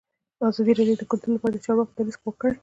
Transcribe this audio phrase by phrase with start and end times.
[0.49, 2.55] ازادي راډیو د کلتور لپاره د چارواکو دریځ خپور کړی.